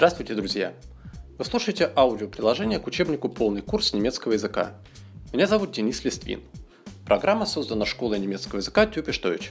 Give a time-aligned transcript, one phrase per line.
[0.00, 0.72] Здравствуйте, друзья!
[1.36, 4.72] Вы слушаете аудиоприложение к учебнику «Полный курс немецкого языка».
[5.30, 6.40] Меня зовут Денис Листвин.
[7.04, 9.50] Программа создана школой немецкого языка Тюпиш Deutsch.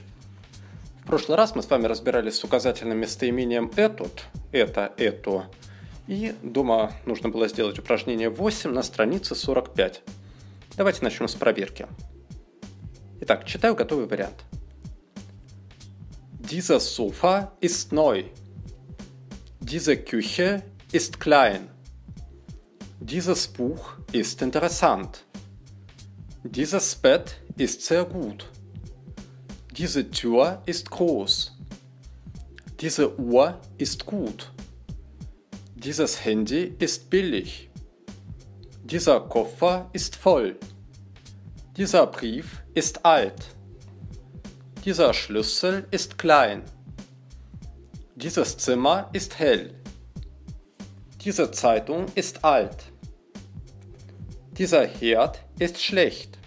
[1.04, 5.52] В прошлый раз мы с вами разбирались с указательным местоимением «этот», «это», «это»,
[6.08, 10.02] и дома нужно было сделать упражнение 8 на странице 45.
[10.78, 11.86] Давайте начнем с проверки.
[13.22, 14.44] Итак, читаю готовый вариант.
[16.40, 18.26] Dieser Sofa ist neu.
[19.72, 21.70] Diese Küche ist klein.
[23.00, 25.26] Dieses Buch ist interessant.
[26.44, 28.50] Dieses Bett ist sehr gut.
[29.78, 31.56] Diese Tür ist groß.
[32.80, 34.52] Diese Uhr ist gut.
[35.76, 37.70] Dieses Handy ist billig.
[38.84, 40.58] Dieser Koffer ist voll.
[41.78, 43.56] Dieser Brief ist alt.
[44.84, 46.64] Dieser Schlüssel ist klein.
[48.22, 49.74] Dieses Zimmer ist hell.
[51.22, 52.92] Diese Zeitung ist alt.
[54.58, 56.38] Dieser Herd ist schlecht.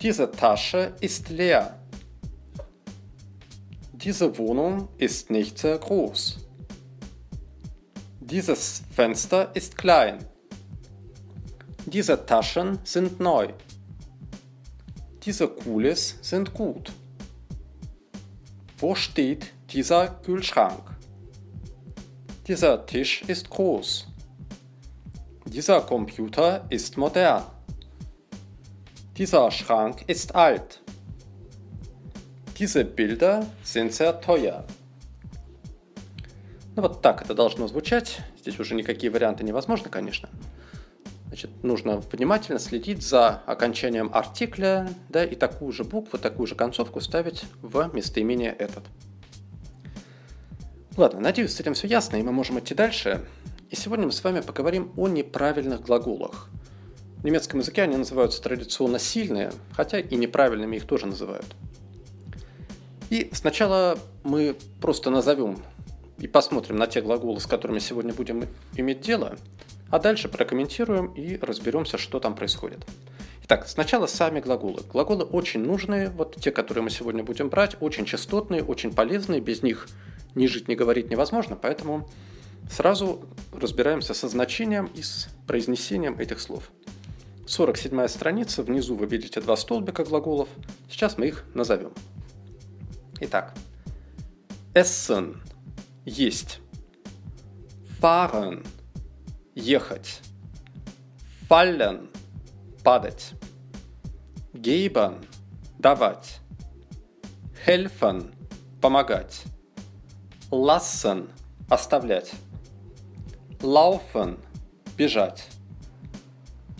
[0.00, 1.78] Diese Tasche ist leer.
[3.92, 6.38] Diese Wohnung ist nicht sehr groß.
[8.20, 10.24] Dieses Fenster ist klein.
[11.84, 13.52] Diese Taschen sind neu.
[15.22, 16.92] Diese Kulis sind gut.
[18.78, 20.82] Wo steht dieser Kühlschrank?
[22.46, 24.06] Dieser Tisch ist groß.
[25.44, 27.44] Dieser Computer ist modern.
[29.16, 30.80] Dieser Schrank ist alt.
[32.58, 34.64] Diese Bilder sind sehr teuer.
[36.74, 38.20] Ну вот так это должно звучать.
[38.38, 40.30] Здесь уже никакие варианты невозможны, конечно.
[41.26, 47.00] Значит, нужно внимательно следить за окончанием артикля, да, и такую же букву, такую же концовку
[47.00, 48.84] ставить в местоимение этот.
[50.98, 53.24] Ладно, надеюсь, с этим все ясно, и мы можем идти дальше.
[53.70, 56.50] И сегодня мы с вами поговорим о неправильных глаголах.
[57.18, 61.46] В немецком языке они называются традиционно сильные, хотя и неправильными их тоже называют.
[63.10, 65.62] И сначала мы просто назовем
[66.18, 69.38] и посмотрим на те глаголы, с которыми сегодня будем иметь дело–
[69.90, 72.84] а дальше прокомментируем и разберемся, что там происходит.
[73.44, 74.82] Итак, сначала сами глаголы.
[74.92, 79.62] Глаголы очень нужные, вот те, которые мы сегодня будем брать, очень частотные, очень полезные, без
[79.62, 79.88] них
[80.38, 82.08] ни жить, ни говорить невозможно, поэтому
[82.70, 86.70] сразу разбираемся со значением и с произнесением этих слов.
[87.46, 90.48] 47 страница, внизу вы видите два столбика глаголов,
[90.90, 91.92] сейчас мы их назовем.
[93.20, 93.54] Итак,
[94.74, 95.36] essen–
[96.04, 96.60] есть,
[98.00, 98.64] fahren–
[99.54, 100.20] ехать.
[101.48, 102.10] Fallen–
[102.84, 103.32] падать.
[104.52, 105.24] Geben–
[105.78, 106.40] давать.
[107.66, 108.34] Helfen–
[108.82, 109.44] помогать.
[110.50, 111.28] Lassen–
[111.68, 112.32] оставлять.
[113.60, 114.38] Laufen–
[114.96, 115.46] бежать.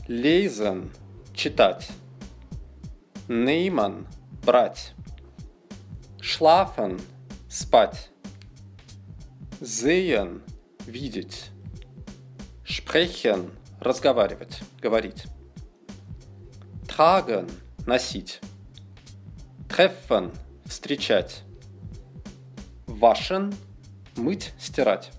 [0.07, 0.91] Lesen–
[1.35, 1.91] читать.
[3.29, 4.07] Nehmen–
[4.47, 4.95] брать.
[6.19, 6.99] Schlafen–
[7.51, 8.09] спать.
[9.61, 10.41] Sehen–
[10.87, 11.51] видеть.
[12.65, 13.51] Sprechen–
[13.81, 15.27] разговаривать, говорить.
[16.87, 17.51] Tragen–
[17.87, 18.41] носить.
[19.69, 21.43] Treffen– встречать.
[23.01, 23.55] Waschen–
[24.17, 25.11] мыть, стирать.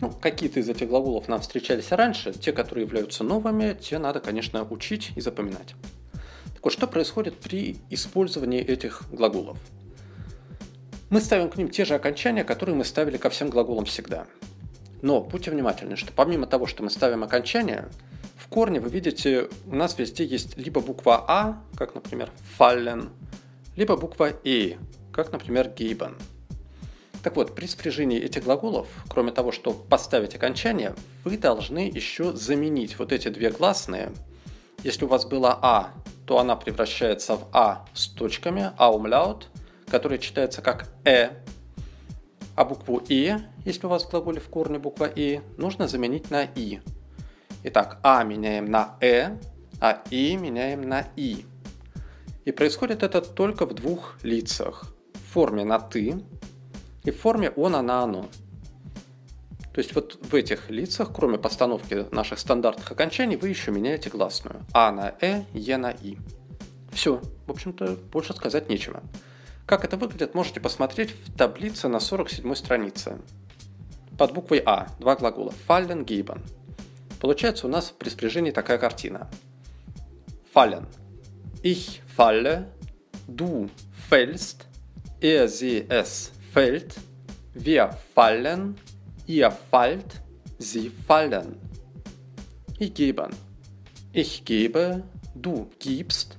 [0.00, 4.62] Ну, какие-то из этих глаголов нам встречались раньше, те, которые являются новыми, те надо, конечно,
[4.64, 5.74] учить и запоминать.
[6.54, 9.58] Так вот, что происходит при использовании этих глаголов?
[11.08, 14.26] Мы ставим к ним те же окончания, которые мы ставили ко всем глаголам всегда–
[15.02, 17.88] но будьте внимательны, что помимо того, что мы ставим окончание,
[18.36, 23.10] в корне вы видите, у нас везде есть либо буква А, как, например, fallen,
[23.76, 24.76] либо буква И,
[25.16, 26.14] как, например, given.
[27.22, 30.94] Так вот, при спряжении этих глаголов, кроме того, что поставить окончание,
[31.24, 34.12] вы должны еще заменить вот эти две гласные.
[34.84, 35.92] Если у вас было А,
[36.26, 39.48] то она превращается в А с точками, аумляут,
[39.90, 41.30] который читается как Э,
[42.54, 43.34] а букву «и»,
[43.64, 46.80] если у вас в глаголе в корне буква «и», нужно заменить на «и».
[47.64, 49.36] Итак, «а» меняем на «э»,
[49.80, 51.44] а «и» меняем на «и».
[52.44, 54.95] И происходит это только в двух лицах.
[55.36, 56.14] Форме на «ты»
[57.04, 58.22] и в форме «он», «она», «оно».
[59.74, 64.64] То есть вот в этих лицах, кроме постановки наших стандартных окончаний, вы еще меняете гласную.
[64.72, 66.16] А на «э», «е» на «и».
[66.90, 69.02] Все, в общем-то, больше сказать нечего.
[69.66, 73.18] Как это выглядит, можете посмотреть в таблице на 47 странице.
[74.16, 76.40] Под буквой А два глагола fallen, geben.
[77.20, 79.28] Получается у нас при спряжении такая картина.
[80.54, 80.86] Fallen.
[81.62, 82.72] Ich falle,
[83.28, 83.68] du
[84.08, 84.66] fällst,
[85.20, 86.94] er, sie, es fällt,
[87.58, 88.76] Wir fallen,
[89.26, 90.20] ihr fallt,
[90.58, 91.56] sie fallen.
[92.78, 93.30] Ich geben.
[94.12, 95.04] Ich gebe,
[95.34, 96.36] du gibst,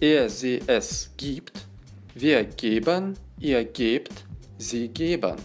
[0.00, 1.66] er, sie, es gibt,
[2.14, 4.12] wir geben, ihr gebt,
[4.58, 5.36] sie geben.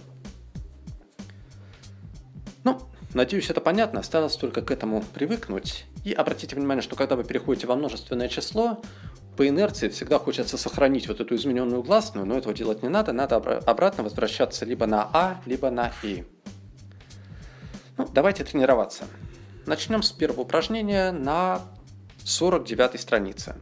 [2.63, 2.77] Ну,
[3.15, 4.01] надеюсь, это понятно.
[4.01, 5.85] Осталось только к этому привыкнуть.
[6.03, 8.79] И обратите внимание, что когда вы переходите во множественное число,
[9.35, 13.13] по инерции всегда хочется сохранить вот эту измененную гласную, но этого делать не надо.
[13.13, 16.25] Надо обратно возвращаться либо на А, либо на И.
[17.97, 19.05] Ну, давайте тренироваться.
[19.65, 21.61] Начнем с первого упражнения на
[22.23, 23.55] 49 странице.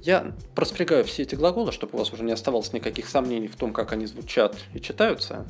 [0.00, 3.72] Я проспрягаю все эти глаголы, чтобы у вас уже не оставалось никаких сомнений в том,
[3.72, 5.46] как они звучат и читаются.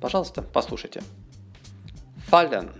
[0.00, 1.02] Пожалуйста, послушайте.
[2.30, 2.70] Fallen.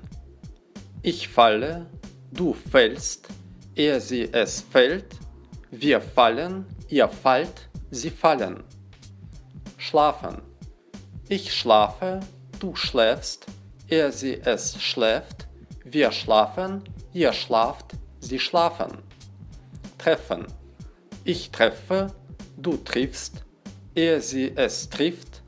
[1.03, 1.87] Ich falle,
[2.31, 3.29] du fällst,
[3.75, 5.22] er, sie, es fällt,
[5.75, 8.63] wir fallen, ihr fallt, sie fallen.
[9.79, 10.43] Schlafen.
[11.31, 12.21] Ich schlafe,
[12.61, 13.47] du schläfst,
[13.89, 15.49] er, sie, es schläft,
[15.83, 16.85] wir schlafen,
[17.15, 18.99] ihr schlaft, sie schlafen.
[19.97, 20.45] Treffen.
[21.25, 22.09] Ich treffe,
[22.59, 23.43] du triffst,
[23.95, 25.43] er, sie, es trifft,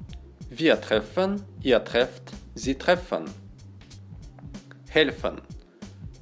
[0.49, 3.26] wir treffen, ihr trefft, sie treffen.
[4.88, 5.43] Helfen.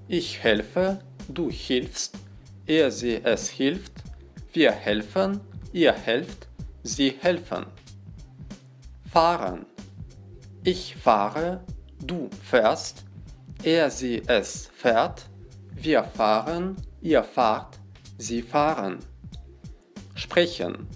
[0.09, 2.19] Ich helfe, du hilfst,
[2.67, 3.93] er, sie, es hilft,
[4.53, 5.41] wir helfen,
[5.73, 6.49] ihr helft,
[6.83, 7.67] sie helfen.
[9.11, 9.67] Fahren.
[10.65, 11.65] Ich fahre,
[12.05, 13.05] du fährst,
[13.63, 15.27] er, sie, es fährt,
[15.75, 17.79] wir fahren, ihr fahrt,
[18.19, 18.99] sie fahren.
[20.15, 20.87] Sprechen.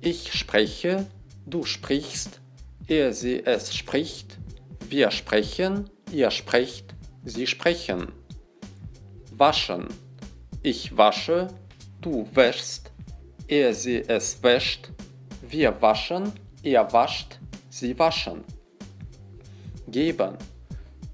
[0.00, 1.06] Ich spreche,
[1.46, 2.40] du sprichst,
[2.86, 4.38] er, sie, es spricht,
[4.88, 8.12] wir sprechen, ihr sprecht, sie sprechen.
[9.32, 9.88] Waschen.
[10.62, 11.48] Ich wasche,
[12.02, 12.92] du wäschst,
[13.48, 14.90] er, sie, es wäscht,
[15.40, 17.38] wir waschen, ihr wascht,
[17.70, 18.44] sie waschen.
[19.88, 20.36] Geben.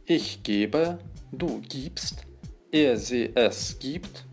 [0.05, 0.99] Ich gebe,
[1.31, 2.27] du gibst,
[2.73, 4.25] er, sie, es gibt,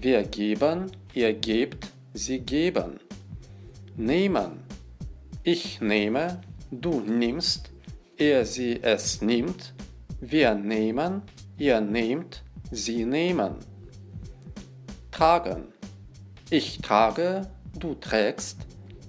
[0.00, 2.98] wir geben, ihr gebt, sie geben.
[3.94, 4.64] Nehmen.
[5.42, 6.40] Ich nehme,
[6.70, 7.70] du nimmst,
[8.16, 9.74] er, sie, es nimmt,
[10.20, 11.20] wir nehmen,
[11.58, 13.56] ihr nehmt, sie nehmen.
[15.22, 15.68] Tragen.
[16.50, 17.46] Ich trage,
[17.78, 18.56] du trägst,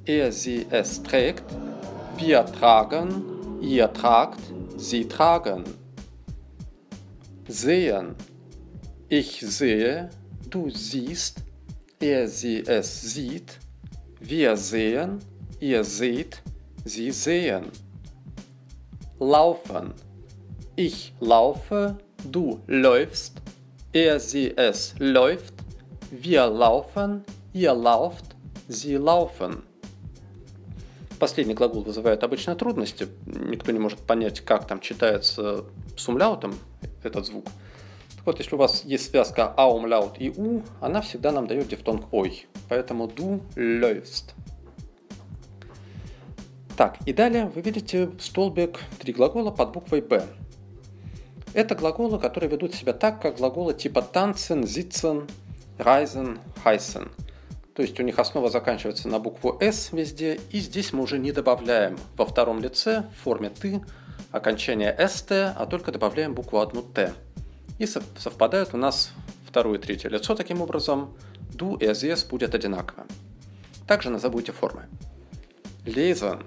[0.06, 1.44] er, sie, es trägt,
[2.20, 3.24] wir tragen,
[3.60, 4.40] ihr tragt,
[4.78, 5.64] sie tragen.
[7.48, 8.14] Sehen.
[9.10, 10.12] Ich sehe,
[10.52, 11.40] du siehst,
[12.00, 13.58] er, sie, es sieht,
[14.20, 15.18] wir sehen,
[15.60, 16.44] ihr seht,
[16.86, 17.72] sie sehen.
[19.20, 19.96] Laufen.
[20.76, 21.98] Ich laufe,
[22.30, 23.42] du läufst,
[23.94, 25.63] er, sie, es läuft,
[26.14, 28.36] wir laufen, ihr lauft,
[28.68, 29.64] sie laufen.
[31.20, 33.08] Последний глагол вызывает обычно трудности.
[33.26, 35.66] Никто не может понять, как там читается
[35.98, 36.54] с умляутом
[37.02, 37.46] этот звук.
[38.18, 41.68] Так вот, если у вас есть связка а умляут и у, она всегда нам дает
[41.70, 42.46] дифтонг ой.
[42.70, 44.34] Поэтому du läufst.
[46.78, 50.26] Так, и далее вы видите столбик три глагола под буквой Б.
[51.54, 55.30] Это глаголы, которые ведут себя так, как глаголы типа танцен, sitzen,
[55.78, 57.10] reisen, heißen.
[57.76, 61.32] То есть у них основа заканчивается на букву «с» везде, и здесь мы уже не
[61.32, 63.82] добавляем во втором лице в форме «ты»
[64.32, 67.14] окончание «ст», а только добавляем букву одну «т».
[67.80, 69.12] И совпадают у нас
[69.48, 71.18] второе и третье лицо таким образом.
[71.52, 73.06] «Du» и «es» будет одинаково.
[73.88, 74.88] Также назовите формы.
[75.86, 76.44] Lesen.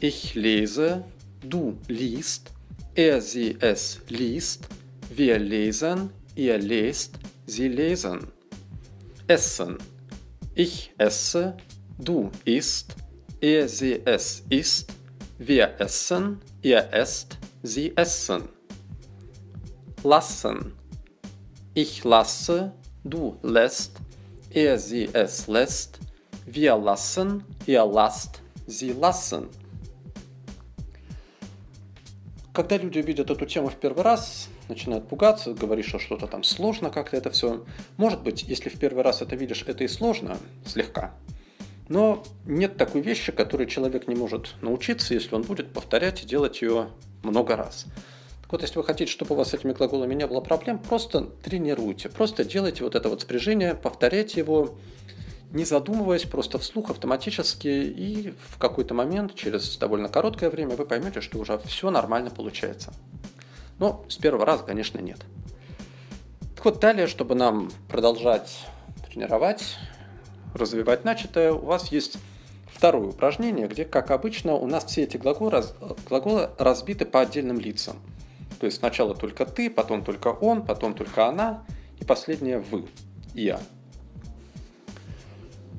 [0.00, 1.04] Ich lese,
[1.42, 2.50] du liest,
[2.94, 4.68] Er, sie, es liest,
[5.08, 7.14] wir lesen, ihr lest,
[7.45, 8.27] sie lesen.
[9.27, 9.77] Essen.
[10.55, 11.55] Ich esse,
[11.97, 12.95] du isst,
[13.41, 14.91] er, sie, es isst,
[15.37, 18.49] wir essen, ihr esst, sie essen.
[20.03, 20.73] Lassen.
[21.73, 22.71] Ich lasse,
[23.03, 23.97] du lässt,
[24.49, 25.99] er, sie, es lässt,
[26.45, 29.49] wir lassen, ihr lasst, sie lassen.
[32.53, 36.90] Когда люди видят эту тему в первый раз, начинают пугаться, говорить, что что-то там сложно
[36.90, 37.64] как-то это все.
[37.96, 41.14] Может быть, если в первый раз это видишь, это и сложно, слегка.
[41.88, 46.62] Но нет такой вещи, которой человек не может научиться, если он будет повторять и делать
[46.62, 46.88] ее
[47.22, 47.86] много раз.
[48.42, 51.22] Так вот, если вы хотите, чтобы у вас с этими глаголами не было проблем, просто
[51.42, 54.74] тренируйте, просто делайте вот это вот спряжение, повторяйте его,
[55.52, 61.20] не задумываясь, просто вслух автоматически, и в какой-то момент, через довольно короткое время, вы поймете,
[61.20, 62.92] что уже все нормально получается.
[63.78, 65.18] Но с первого раза, конечно, нет.
[66.56, 68.66] Так вот, далее, чтобы нам продолжать
[69.10, 69.76] тренировать,
[70.54, 72.18] развивать начатое, у вас есть
[72.72, 75.62] второе упражнение, где, как обычно, у нас все эти глаголы,
[76.08, 77.96] глаголы разбиты по отдельным лицам.
[78.60, 81.64] То есть сначала только ты, потом только он, потом только она,
[81.98, 82.86] и последнее вы,
[83.34, 83.60] я.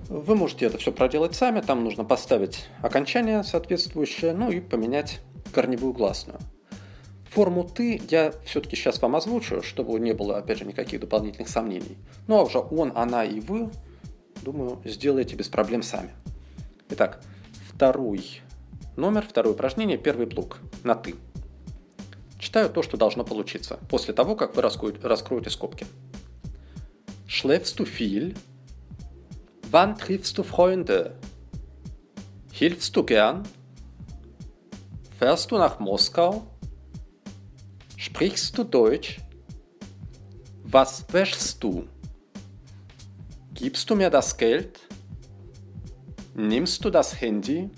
[0.10, 5.22] Вы можете это все проделать сами, там нужно поставить окончание соответствующее, ну и поменять
[5.54, 6.40] корневую гласную.
[7.34, 11.98] Форму «ты» я все-таки сейчас вам озвучу, чтобы не было, опять же, никаких дополнительных сомнений.
[12.28, 13.72] Ну а уже он, она и вы,
[14.44, 16.12] думаю, сделаете без проблем сами.
[16.90, 17.24] Итак,
[17.68, 18.42] второй
[18.96, 21.16] номер, второе упражнение, первый блок на «ты».
[22.38, 25.88] Читаю то, что должно получиться, после того, как вы раскроете скобки.
[27.28, 28.38] Schläfst du viel?
[29.72, 31.16] Wann triffst du Freunde?
[32.52, 33.44] Hilfst du gern?
[35.20, 36.44] Fährst du nach Moskau?
[38.06, 39.22] Sprichst du Deutsch?
[40.66, 41.88] Was wäschst du?
[43.54, 44.82] Gibst du mir das Geld?
[46.36, 47.70] Nimmst du das Handy?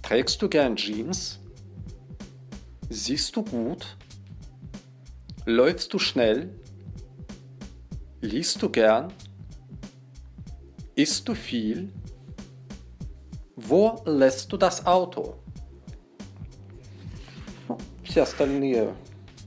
[0.00, 1.38] Trägst du gern Jeans?
[2.88, 3.98] Siehst du gut?
[5.44, 6.58] Läufst du schnell?
[8.22, 9.12] Liest du gern?
[10.94, 11.92] Isst du viel?
[13.56, 15.34] Wo lässt du das Auto?
[18.04, 18.94] Все остальные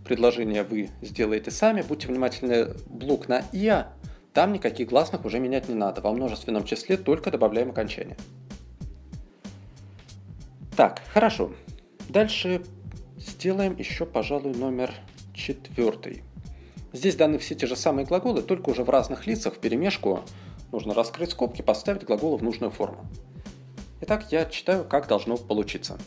[0.03, 1.81] предложения вы сделаете сами.
[1.81, 3.93] Будьте внимательны, блок на «я»,
[4.33, 6.01] там никаких гласных уже менять не надо.
[6.01, 8.15] Во множественном числе только добавляем окончание.
[10.75, 11.51] Так, хорошо.
[12.07, 12.63] Дальше
[13.17, 14.93] сделаем еще, пожалуй, номер
[15.33, 16.23] четвертый.
[16.93, 20.21] Здесь даны все те же самые глаголы, только уже в разных лицах, в перемешку.
[20.71, 23.05] Нужно раскрыть скобки, поставить глаголы в нужную форму.
[24.01, 25.97] Итак, я читаю, как должно получиться.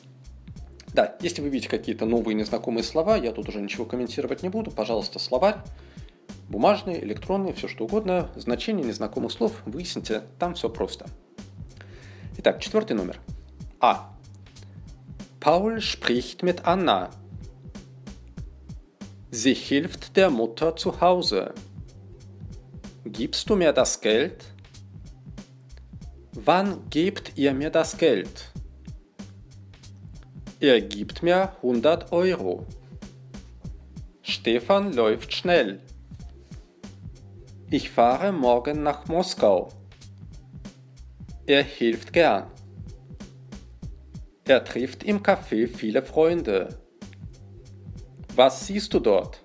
[0.95, 4.71] Да, если вы видите какие-то новые незнакомые слова, я тут уже ничего комментировать не буду.
[4.71, 5.57] Пожалуйста, словарь,
[6.49, 8.31] бумажный, электронный, все что угодно.
[8.37, 11.07] Значение незнакомых слов выясните, там все просто.
[12.39, 13.21] Итак, четвертый номер.
[13.81, 14.11] А.
[15.41, 17.11] Paul spricht mit Anna.
[19.31, 21.55] Sie hilft der Mutter zu Hause.
[23.05, 24.45] Gibst du mir das Geld?
[26.35, 28.52] Wann gebt ihr mir das Geld?
[30.63, 32.65] Er gibt mir 100 Euro.
[34.23, 35.81] Stefan läuft schnell.
[37.69, 39.71] Ich fahre morgen nach Moskau.
[41.47, 42.47] Er hilft gern.
[44.45, 46.79] Er trifft im Café viele Freunde.
[48.37, 49.43] Was siehst du dort?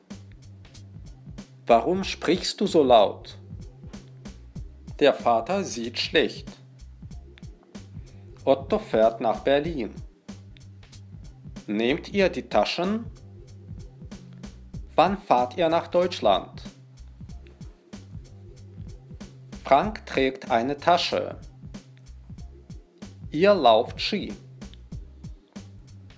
[1.65, 3.39] Warum sprichst du so laut?
[4.99, 6.51] Der Vater sieht schlecht.
[8.45, 9.95] Otto fährt nach Berlin.
[11.69, 13.05] Nehmt ihr die Taschen?
[14.95, 16.63] Wann fahrt ihr nach Deutschland?
[19.65, 21.37] Frank trägt eine Tasche.
[23.31, 24.33] Ihr lauft Ski.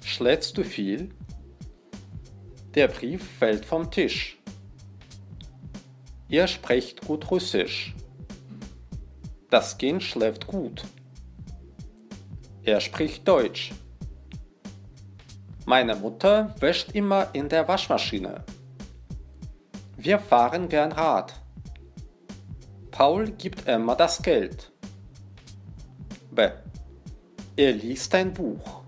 [0.04, 1.10] Schläfst du viel?
[2.76, 4.38] Der Brief fällt vom Tisch.
[6.28, 7.96] Ihr sprecht gut Russisch.
[9.50, 10.84] Das Kind schläft gut.
[12.62, 13.72] Er spricht Deutsch.
[15.69, 18.45] Meine Mutter wäscht immer in der Waschmaschine.
[19.97, 21.33] Wir fahren gern Rad.
[22.91, 24.71] Paul gibt Emma das Geld.
[26.31, 26.49] B.
[27.57, 28.83] Er liest ein Buch.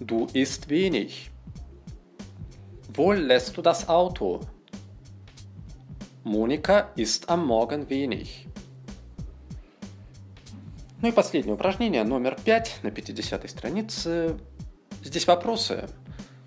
[0.00, 1.30] Du isst wenig.
[2.94, 4.40] Wo lässt du das Auto?
[6.24, 8.48] Monika isst am Morgen wenig.
[11.02, 14.38] Ну и последнее упражнение, номер 5 на 50 странице.
[15.03, 15.89] Здесь вопросы,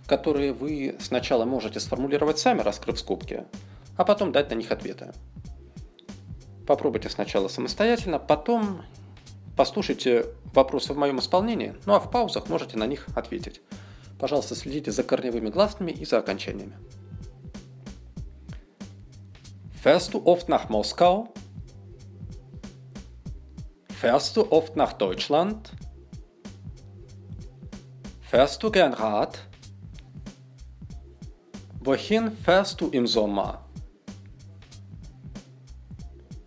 [0.07, 3.45] которые вы сначала можете сформулировать сами, раскрыв скобки,
[3.97, 5.13] а потом дать на них ответы.
[6.67, 8.83] Попробуйте сначала самостоятельно, потом
[9.57, 13.61] послушайте вопросы в моем исполнении, ну а в паузах можете на них ответить.
[14.19, 16.77] Пожалуйста, следите за корневыми гласными и за окончаниями.
[19.85, 21.29] Fährst du oft nach Moskau?
[23.91, 25.73] Fährst du oft nach Deutschland?
[28.35, 29.39] Fährst du gern Rad?
[31.79, 33.65] Wohin fährst du im Sommer?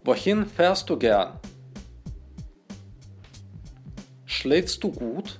[0.03, 1.39] Wohin fährst du gern?
[4.25, 5.39] Schläfst du gut?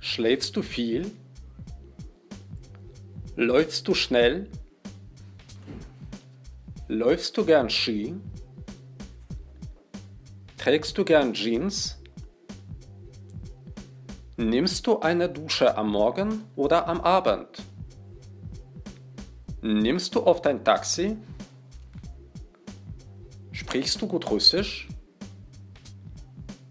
[0.00, 1.10] Schläfst du viel?
[3.36, 4.48] Läufst du schnell?
[6.88, 8.14] Läufst du gern Ski?
[10.56, 11.98] Trägst du gern Jeans?
[14.44, 17.62] Nimmst du eine Dusche am Morgen oder am Abend?
[19.62, 21.16] Nimmst du oft ein Taxi?
[23.52, 24.86] Sprichst du gut Russisch?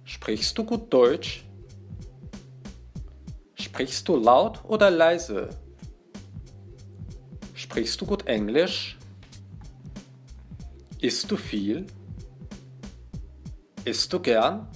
[0.03, 1.45] Sprichst du gut Deutsch?
[3.55, 5.49] Sprichst du laut oder leise?
[7.55, 8.99] Sprichst du gut Englisch?
[11.01, 11.87] Isst du viel?
[13.83, 14.67] Isst du gern?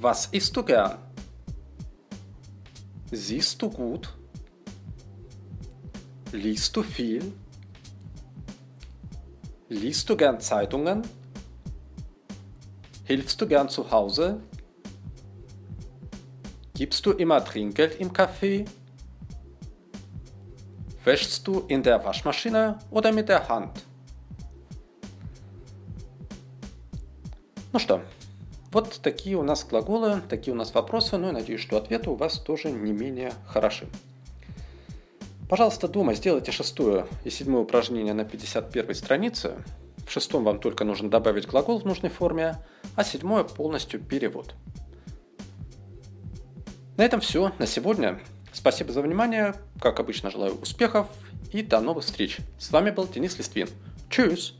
[0.00, 0.96] Was isst du gern?
[3.10, 4.16] Siehst du gut?
[6.30, 7.32] Liest du viel?
[9.68, 11.02] Liest du gern Zeitungen?
[13.02, 14.40] Hilfst du gern zu Hause?
[16.74, 18.66] Gibst du immer Trinkgeld im Café?
[21.02, 23.84] Wäschst du in der Waschmaschine oder mit der Hand?
[27.72, 28.17] No stimmt.
[28.72, 32.14] Вот такие у нас глаголы, такие у нас вопросы, ну и надеюсь, что ответы у
[32.14, 33.86] вас тоже не менее хороши.
[35.48, 39.54] Пожалуйста, дома сделайте шестое и седьмое упражнение на 51 странице.
[40.06, 42.58] В шестом вам только нужно добавить глагол в нужной форме,
[42.96, 44.54] а седьмое полностью перевод.
[46.98, 48.20] На этом все на сегодня.
[48.52, 49.54] Спасибо за внимание.
[49.80, 51.06] Как обычно, желаю успехов
[51.52, 52.38] и до новых встреч.
[52.58, 53.68] С вами был Денис Листвин.
[54.10, 54.54] Чус!